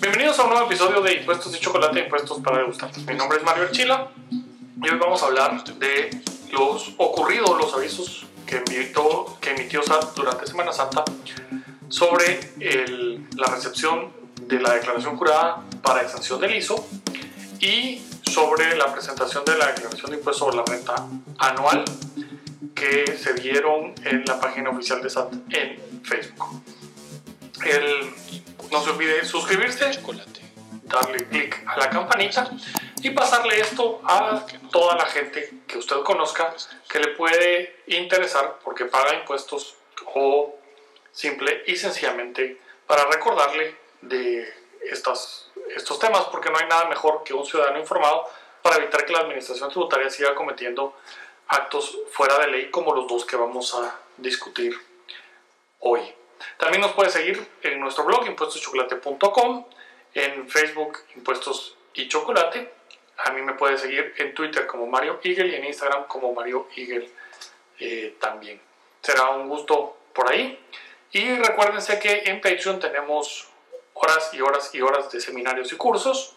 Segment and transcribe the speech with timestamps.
[0.00, 2.90] Bienvenidos a un nuevo episodio de Impuestos y Chocolate, Impuestos para degustar.
[2.98, 6.10] Mi nombre es Mario Archila y hoy vamos a hablar de
[6.52, 8.62] los ocurridos, los avisos que
[9.40, 11.04] que emitió SAT durante Semana Santa
[11.88, 12.38] sobre
[13.34, 14.12] la recepción
[14.46, 16.86] de la declaración jurada para exención del ISO
[17.58, 21.08] y sobre la presentación de la declaración de impuestos sobre la renta
[21.38, 21.84] anual
[22.72, 26.62] que se dieron en la página oficial de SAT en Facebook.
[27.64, 28.14] El,
[28.70, 29.90] no se olvide suscribirse,
[30.84, 32.50] darle clic a la campanita
[33.02, 36.54] y pasarle esto a toda la gente que usted conozca
[36.88, 39.76] que le puede interesar porque paga impuestos
[40.14, 40.56] o
[41.12, 44.52] simple y sencillamente para recordarle de
[44.90, 45.50] estos
[46.00, 48.24] temas porque no hay nada mejor que un ciudadano informado
[48.62, 50.96] para evitar que la administración tributaria siga cometiendo
[51.48, 54.76] actos fuera de ley como los dos que vamos a discutir
[55.80, 56.14] hoy.
[56.56, 59.66] También nos puede seguir en nuestro blog impuestoschocolate.com,
[60.14, 62.72] en Facebook Impuestos y Chocolate.
[63.18, 66.68] A mí me puede seguir en Twitter como Mario Eagle y en Instagram como Mario
[66.76, 67.10] Eagle
[67.80, 68.60] eh, también.
[69.02, 70.58] Será un gusto por ahí.
[71.12, 73.48] Y recuérdense que en Patreon tenemos
[73.94, 76.36] horas y horas y horas de seminarios y cursos.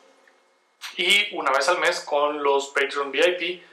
[0.98, 3.64] Y una vez al mes con los Patreon VIP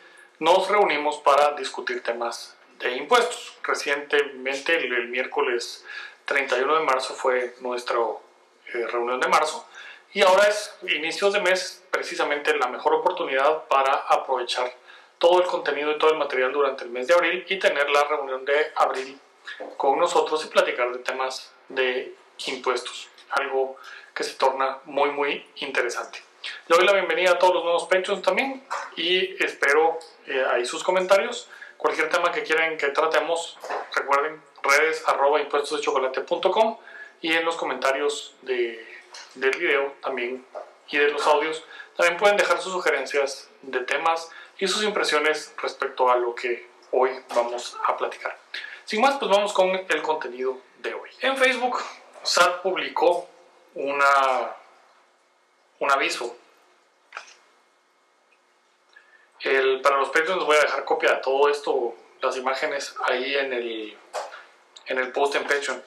[0.41, 3.56] nos reunimos para discutir temas de impuestos.
[3.62, 5.84] Recientemente, el, miércoles
[6.29, 7.97] 31 de marzo fue nuestra
[8.75, 9.67] eh, reunión de marzo
[10.12, 14.71] y ahora es inicios de mes precisamente la mejor oportunidad para aprovechar
[15.19, 18.05] todo el contenido y todo el material durante el mes de abril y tener la
[18.05, 19.19] reunión de abril
[19.79, 22.15] con nosotros y platicar de temas de
[22.47, 23.79] impuestos, algo
[24.15, 26.23] que se torna muy muy interesante.
[26.67, 28.62] Le doy la bienvenida a todos los nuevos Patreons también
[28.97, 31.49] y espero eh, ahí sus comentarios.
[31.79, 33.59] Cualquier tema que quieran que tratemos,
[33.95, 36.78] recuerden redes arroba impuestosdechocolate.com
[37.20, 38.86] y en los comentarios de,
[39.34, 40.44] del video también
[40.88, 41.64] y de los audios
[41.97, 47.10] también pueden dejar sus sugerencias de temas y sus impresiones respecto a lo que hoy
[47.34, 48.38] vamos a platicar.
[48.84, 51.10] Sin más, pues vamos con el contenido de hoy.
[51.20, 51.82] En Facebook,
[52.22, 53.28] SAT publicó
[53.75, 54.54] una,
[55.81, 56.37] un aviso
[59.41, 63.37] el, para los Patreons les voy a dejar copia de todo esto, las imágenes ahí
[63.37, 63.97] en el,
[64.88, 65.82] en el post en Patreon.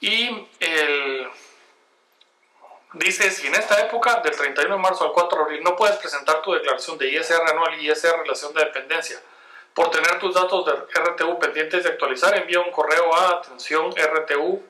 [0.00, 1.28] Y el,
[2.94, 5.96] dice, si en esta época, del 31 de marzo al 4 de abril, no puedes
[5.96, 9.20] presentar tu declaración de ISR anual y ISR relación de dependencia,
[9.74, 14.60] por tener tus datos de RTU pendientes de actualizar, envía un correo a atención rtu.sat.gov.gt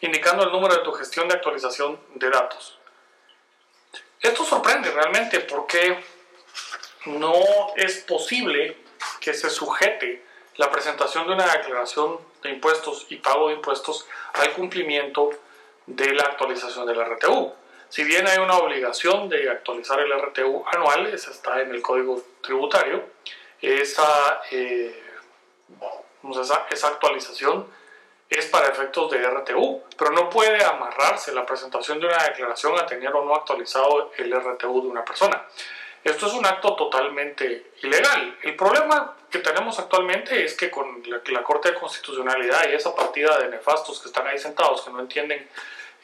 [0.00, 2.78] indicando el número de tu gestión de actualización de datos.
[4.20, 6.02] Esto sorprende realmente porque
[7.06, 7.34] no
[7.76, 8.78] es posible
[9.20, 10.25] que se sujete
[10.56, 15.30] la presentación de una declaración de impuestos y pago de impuestos al cumplimiento
[15.86, 17.52] de la actualización del RTU.
[17.88, 22.20] Si bien hay una obligación de actualizar el RTU anual, esa está en el código
[22.40, 23.04] tributario,
[23.60, 25.02] esa, eh,
[26.40, 27.66] esa, esa actualización
[28.28, 32.86] es para efectos de RTU, pero no puede amarrarse la presentación de una declaración a
[32.86, 35.46] tener o no actualizado el RTU de una persona.
[36.06, 38.38] Esto es un acto totalmente ilegal.
[38.42, 43.38] El problema que tenemos actualmente es que con la, Corte de Constitucionalidad y esa partida
[43.38, 45.48] de nefastos que están ahí sentados, que no entienden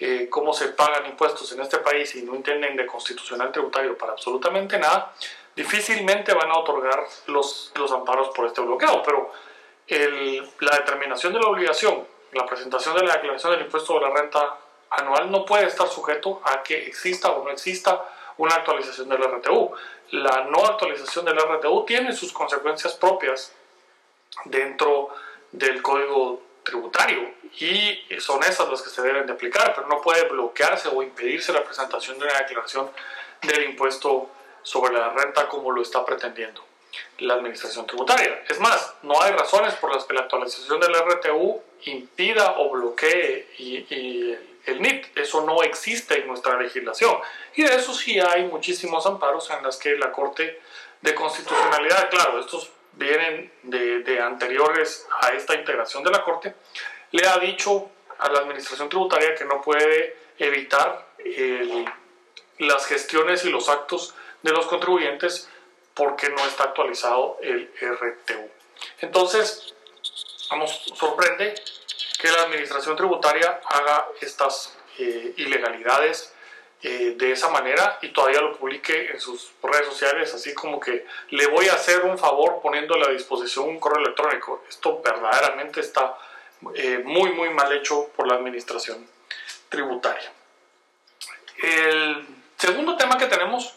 [0.00, 4.12] eh, cómo se pagan impuestos en este país y no entienden de constitucional tributario para
[4.12, 5.14] absolutamente nada,
[5.54, 9.02] difícilmente van a otorgar los, los amparos por este bloqueo.
[9.02, 9.32] Pero
[10.60, 14.56] la determinación de la obligación la presentación de la declaración del impuesto de la renta
[14.90, 18.04] anual no puede estar sujeto a que exista o no exista
[18.38, 19.72] una actualización del RTU.
[20.12, 23.52] La no actualización del RTU tiene sus consecuencias propias
[24.44, 25.10] dentro
[25.50, 30.28] del código tributario y son esas las que se deben de aplicar, pero no puede
[30.28, 32.90] bloquearse o impedirse la presentación de una declaración
[33.42, 34.30] del impuesto
[34.62, 36.62] sobre la renta como lo está pretendiendo
[37.18, 38.42] la administración tributaria.
[38.48, 43.48] Es más, no hay razones por las que la actualización del RTU impida o bloquee
[43.58, 44.36] y,
[44.66, 45.16] el NIT.
[45.16, 47.16] Eso no existe en nuestra legislación.
[47.54, 50.60] Y de eso sí hay muchísimos amparos en las que la Corte
[51.00, 56.54] de Constitucionalidad, claro, estos vienen de, anteriores a esta integración de la Corte,
[57.10, 61.08] le ha dicho a la administración tributaria que no puede evitar
[62.58, 65.48] las gestiones y los actos de los contribuyentes
[65.94, 68.48] porque no está actualizado el RTU.
[69.00, 69.74] Entonces,
[70.50, 71.54] vamos, sorprende
[72.22, 76.32] que la administración tributaria haga estas eh, ilegalidades
[76.80, 81.04] eh, de esa manera y todavía lo publique en sus redes sociales, así como que
[81.30, 84.62] le voy a hacer un favor poniéndole a disposición un correo electrónico.
[84.68, 86.16] Esto verdaderamente está
[86.76, 89.04] eh, muy, muy mal hecho por la administración
[89.68, 90.32] tributaria.
[91.60, 92.24] El
[92.56, 93.74] segundo tema que tenemos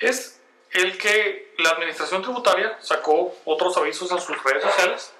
[0.00, 0.40] es
[0.72, 5.12] el que la Administración Tributaria sacó otros avisos en sus redes sociales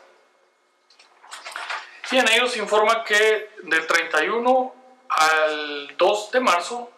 [2.11, 4.75] y en ellos informa que del 31
[5.09, 6.91] al 2 de marzo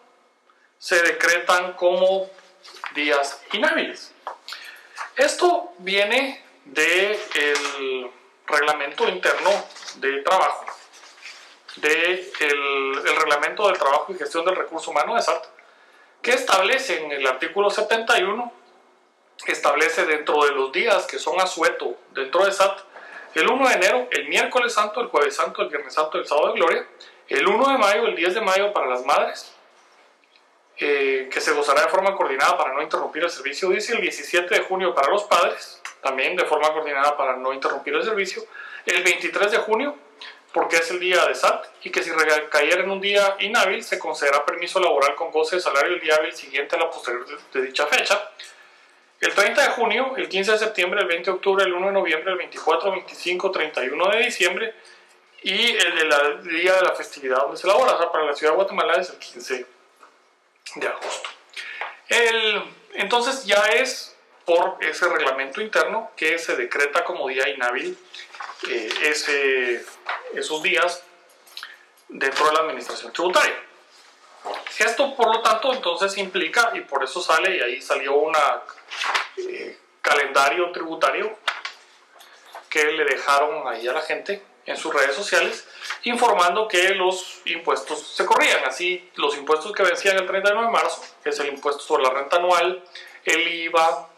[0.77, 2.29] se decretan como
[2.93, 4.13] días inhábiles.
[5.15, 7.19] Esto viene del
[8.45, 9.51] reglamento interno
[9.95, 10.65] de trabajo,
[11.77, 15.45] del el reglamento del trabajo y gestión del recurso humano de SAT,
[16.21, 18.51] que establece en el artículo 71,
[19.47, 22.79] establece dentro de los días que son asueto dentro de SAT,
[23.35, 26.53] el 1 de enero, el miércoles santo, el jueves santo, el viernes santo, el sábado
[26.53, 26.87] de gloria,
[27.27, 29.53] el 1 de mayo, el 10 de mayo para las madres,
[30.77, 34.55] eh, que se gozará de forma coordinada para no interrumpir el servicio, dice el 17
[34.55, 38.43] de junio para los padres, también de forma coordinada para no interrumpir el servicio,
[38.85, 39.95] el 23 de junio,
[40.53, 43.99] porque es el día de SAT, y que si recayera en un día inhábil, se
[43.99, 47.61] concederá permiso laboral con goce de salario el día hábil siguiente a la posterior de
[47.61, 48.31] dicha fecha,
[49.21, 51.93] el 30 de junio, el 15 de septiembre, el 20 de octubre, el 1 de
[51.93, 54.73] noviembre, el 24, 25, 31 de diciembre
[55.41, 57.95] y el, día de la festividad donde se elabora.
[57.95, 59.65] O sea, para la ciudad de Guatemala es el 15
[60.75, 61.29] de agosto.
[62.93, 67.97] entonces ya es por ese reglamento interno que se decreta como día inhábil
[68.67, 69.85] eh, ese,
[70.33, 71.03] esos días
[72.07, 73.55] dentro de la administración tributaria.
[74.79, 78.33] Esto, por lo tanto, entonces implica, y por eso sale, y ahí salió un
[80.01, 81.37] calendario tributario
[82.69, 85.67] que le dejaron ahí a la gente en sus redes sociales,
[86.03, 88.63] informando que los impuestos se corrían.
[88.65, 92.11] Así, los impuestos que vencían el 31 de marzo, que es el impuesto sobre la
[92.11, 92.83] renta anual,
[93.25, 94.09] el IVA,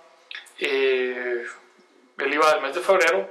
[0.59, 1.45] eh,
[2.17, 3.29] el IVA del mes de febrero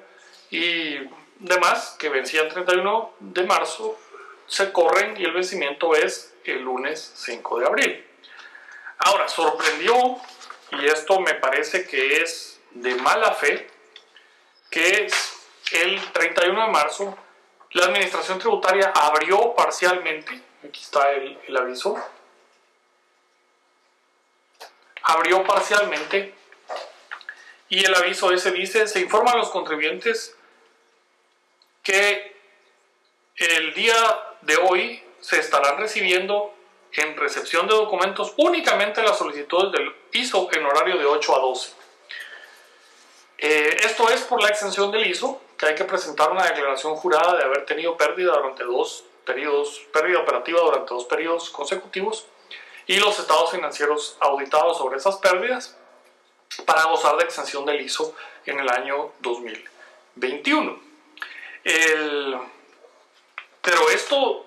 [0.51, 0.97] y
[1.39, 3.99] demás, que vencían el 31 de marzo,
[4.47, 8.07] se corren y el vencimiento es el lunes 5 de abril.
[8.99, 10.17] Ahora, sorprendió,
[10.73, 13.69] y esto me parece que es de mala fe,
[14.71, 15.09] que
[15.73, 17.19] el 31 de marzo
[17.73, 21.97] la Administración Tributaria abrió parcialmente, aquí está el, el aviso,
[25.03, 26.35] abrió parcialmente
[27.69, 30.37] y el aviso ese dice, se informa a los contribuyentes
[31.83, 32.37] que
[33.37, 33.95] el día
[34.43, 36.55] de hoy se estarán recibiendo
[36.93, 41.73] en recepción de documentos únicamente las solicitudes del ISO en horario de 8 a 12.
[43.39, 47.37] Eh, esto es por la extensión del ISO, que hay que presentar una declaración jurada
[47.37, 52.27] de haber tenido pérdida durante dos periodos, pérdida operativa durante dos periodos consecutivos,
[52.87, 55.77] y los estados financieros auditados sobre esas pérdidas
[56.67, 58.15] para gozar de extensión del ISO
[58.47, 60.91] en el año 2021.
[63.63, 64.47] pero esto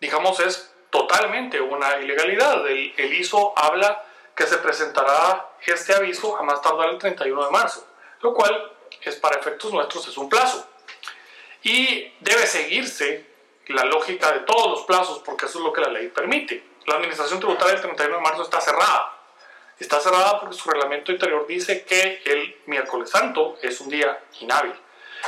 [0.00, 2.66] digamos, es totalmente una ilegalidad.
[2.68, 4.04] El, ISO habla
[4.34, 7.86] que se presentará este aviso a más tardar el 31 de marzo,
[8.20, 8.72] lo cual
[9.02, 10.68] es para efectos nuestros es un plazo.
[11.62, 13.26] Y debe seguirse
[13.68, 16.62] la lógica de todos los plazos, porque eso es lo que la ley permite.
[16.86, 19.12] La administración tributaria del 31 de marzo está cerrada.
[19.78, 24.74] Está cerrada porque su reglamento interior dice que el miércoles santo es un día inhábil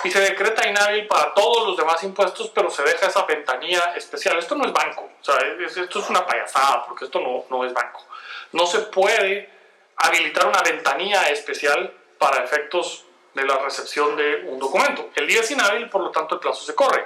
[0.05, 4.39] y se decreta inhábil para todos los demás impuestos, pero se deja esa ventanilla especial.
[4.39, 7.73] Esto no es banco, o sea, esto es una payasada, porque esto no, no es
[7.73, 8.05] banco.
[8.53, 9.51] No se puede
[9.97, 15.11] habilitar una ventanilla especial para efectos de la recepción de un documento.
[15.15, 17.05] El día es inhábil, por lo tanto el plazo se corre.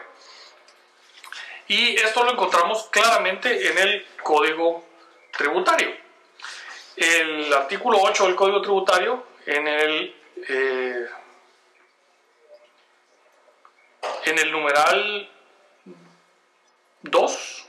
[1.68, 4.85] Y esto lo encontramos claramente en el Código
[5.37, 5.90] Tributario.
[6.97, 10.16] El artículo 8 del Código Tributario, en el
[10.49, 11.07] eh,
[14.33, 15.31] en el numeral
[17.03, 17.67] 2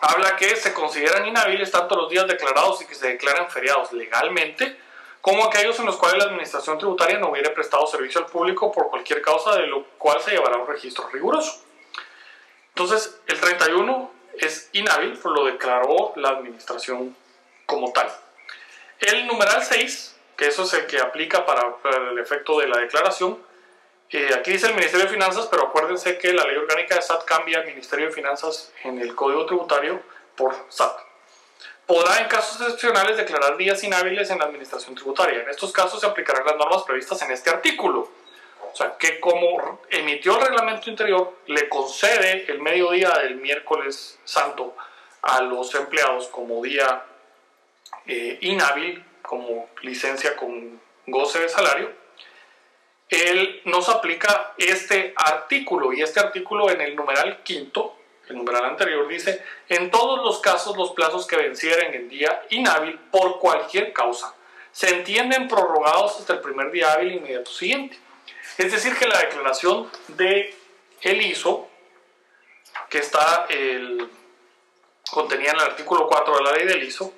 [0.00, 4.78] habla que se consideran inhábiles tanto los días declarados y que se declaran feriados legalmente
[5.20, 8.90] como aquellos en los cuales la administración tributaria no hubiera prestado servicio al público por
[8.90, 11.62] cualquier causa de lo cual se llevará un registro riguroso.
[12.70, 17.16] Entonces, el 31 es inhábil, pues lo declaró la administración
[17.66, 18.10] como tal.
[18.98, 21.72] El numeral 6, que eso es el que aplica para
[22.10, 23.38] el efecto de la declaración,
[24.18, 27.60] aquí dice el Ministerio de Finanzas, pero acuérdense que la ley orgánica de SAT cambia
[27.60, 30.02] el Ministerio de Finanzas en el Código Tributario
[30.36, 30.98] por SAT.
[31.86, 35.42] Podrá en casos excepcionales declarar días inhábiles en la administración tributaria.
[35.42, 38.08] En estos casos se aplicarán las normas previstas en este artículo.
[38.72, 44.74] O sea, que como emitió el reglamento interior, le concede el mediodía del miércoles santo
[45.22, 47.04] a los empleados como día
[48.06, 52.01] eh, inhábil, como licencia con goce de salario,
[53.12, 57.96] él nos aplica este artículo y este artículo en el numeral quinto
[58.28, 62.98] el numeral anterior dice, en todos los casos los plazos que vencieren en día inhábil
[63.10, 64.34] por cualquier causa
[64.72, 67.98] se entienden prorrogados hasta el primer día hábil inmediato siguiente.
[68.56, 70.54] Es decir, que la declaración de
[71.02, 71.68] el ISO,
[72.88, 73.46] que está
[75.10, 77.12] contenida en el artículo 4 de la ley del ISO,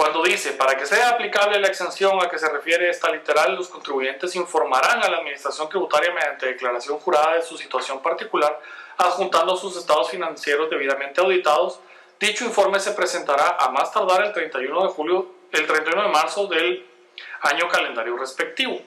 [0.00, 3.68] cuando dice, para que sea aplicable la exención a que se refiere esta literal, los
[3.68, 8.58] contribuyentes informarán a la Administración Tributaria mediante declaración jurada de su situación particular,
[8.96, 11.80] adjuntando sus estados financieros debidamente auditados.
[12.18, 16.46] Dicho informe se presentará a más tardar el 31 de julio, el 31 de marzo
[16.46, 16.86] del
[17.42, 18.80] año calendario respectivo.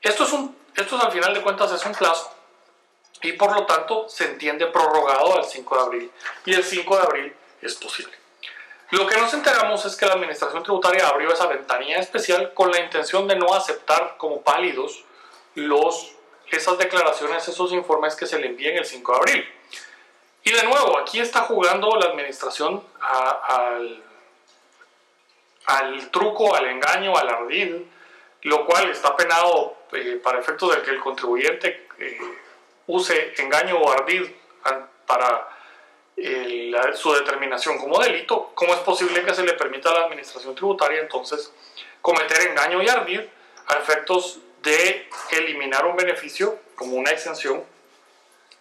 [0.00, 2.32] Esto es, un, esto es al final de cuentas es un plazo
[3.20, 6.12] y por lo tanto se entiende prorrogado al 5 de abril
[6.44, 8.23] y el 5 de abril es posible.
[8.90, 12.80] Lo que nos enteramos es que la Administración Tributaria abrió esa ventanilla especial con la
[12.80, 15.04] intención de no aceptar como pálidos
[15.54, 16.12] los,
[16.50, 19.54] esas declaraciones, esos informes que se le envíen el 5 de abril.
[20.44, 24.02] Y de nuevo, aquí está jugando la Administración al,
[25.66, 27.76] al truco, al engaño, al ardid,
[28.42, 32.18] lo cual está penado eh, para efectos de que el contribuyente eh,
[32.86, 34.30] use engaño o ardid
[35.06, 35.53] para
[36.94, 41.00] su determinación como delito, ¿cómo es posible que se le permita a la administración tributaria
[41.00, 41.52] entonces
[42.00, 43.20] cometer engaño y ardid
[43.66, 47.64] a efectos de eliminar un beneficio como una exención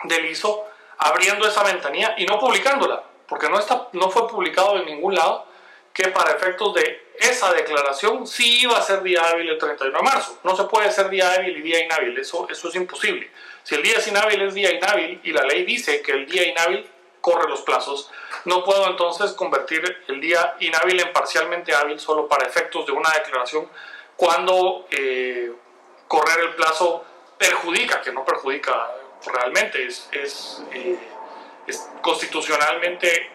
[0.04, 0.66] del ISO,
[0.98, 5.48] abriendo esa ventanilla y no publicándola, porque no, está, no fue publicado en ningún lado
[5.94, 10.04] que para efectos de esa declaración sí iba a ser día hábil el 31 de
[10.04, 10.40] marzo.
[10.44, 13.30] No se puede ser día hábil y día inhábil, eso, eso es imposible.
[13.64, 16.48] Si el día es inhábil es día inhábil y la ley dice que el día
[16.48, 16.90] inhábil
[17.24, 18.12] corre los plazos,
[18.44, 23.10] no puedo entonces convertir el día inhábil en parcialmente hábil solo para efectos de una
[23.12, 23.70] declaración
[24.18, 25.50] cuando eh,
[26.10, 27.06] correr el plazo
[27.38, 28.92] perjudica, que no perjudica
[29.26, 31.00] realmente, eh,
[31.66, 33.32] es constitucionalmente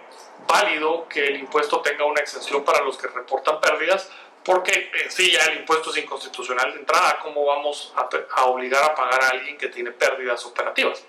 [0.46, 4.10] válido que el impuesto tenga una exención para los que reportan pérdidas,
[4.44, 8.94] porque en sí ya el impuesto es inconstitucional de entrada, ¿cómo vamos a, obligar a
[8.94, 11.04] pagar a alguien que tiene pérdidas operativas?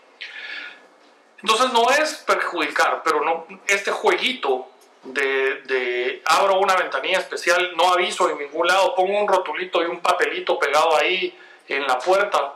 [1.41, 4.67] Entonces no es perjudicar, pero no, este jueguito
[5.03, 9.86] de, de, abro una ventanilla especial, no aviso en ningún lado, pongo un rotulito y
[9.86, 12.55] un papelito pegado ahí en la puerta,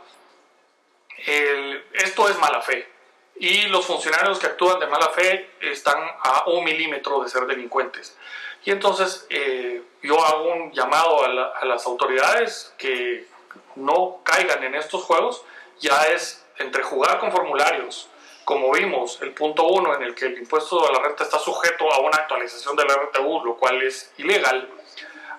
[1.94, 2.94] esto es mala fe
[3.36, 8.16] y los funcionarios que actúan de mala fe están a un milímetro de ser delincuentes.
[8.63, 13.28] Y entonces eh, yo hago un llamado a, las autoridades que
[13.75, 15.44] no caigan en estos juegos,
[15.80, 18.10] ya es entre jugar con formularios,
[18.45, 21.91] como vimos, el punto uno en el que el impuesto a la renta está sujeto
[21.91, 24.69] a una actualización del RTU, lo cual es ilegal,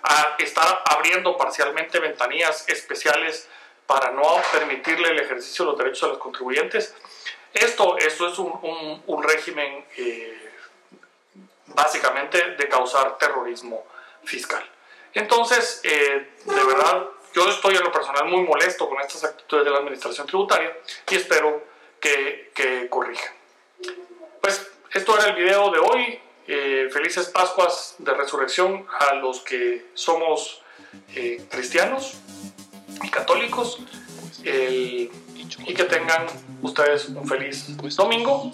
[0.02, 3.48] a estar abriendo parcialmente ventanillas especiales
[3.86, 6.94] para no permitirle el ejercicio de los derechos a los contribuyentes,
[7.52, 10.50] esto, esto es un, un, régimen eh,
[11.66, 13.86] básicamente de causar terrorismo
[14.24, 14.68] fiscal.
[15.12, 19.70] Entonces, eh, de verdad, yo estoy en lo personal muy molesto con estas actitudes de
[19.70, 20.76] la administración tributaria
[21.08, 21.73] y espero
[22.04, 23.32] que, que corrijan.
[24.40, 26.20] Pues esto era el video de hoy.
[26.46, 30.60] Eh, felices Pascuas de Resurrección a los que somos
[31.48, 32.18] cristianos
[33.02, 33.80] y católicos.
[34.44, 35.10] El,
[35.66, 36.26] y que tengan
[36.62, 38.52] ustedes un feliz domingo.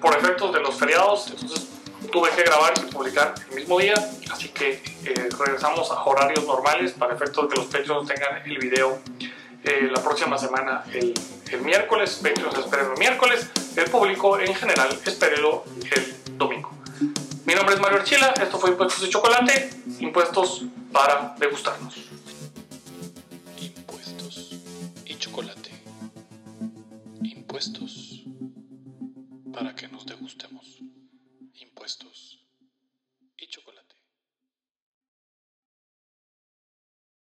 [0.00, 1.68] por efectos de los feriados, entonces
[2.10, 3.94] tuve que grabar y publicar el mismo día,
[4.30, 8.58] así que eh, regresamos a horarios normales para efectos de que los pechos tengan el
[8.58, 8.98] video
[9.64, 11.14] eh, la próxima semana, el,
[11.50, 12.20] el miércoles.
[12.22, 15.64] Patreons esperen el miércoles, el público en general espérenlo
[15.94, 16.70] el domingo.
[17.44, 21.94] Mi nombre es Mario Archila, esto fue Impuestos de Chocolate, impuestos para degustarnos.
[23.58, 24.58] Impuestos
[25.04, 25.72] y chocolate
[27.52, 28.24] impuestos
[29.52, 30.61] para que nos degustemos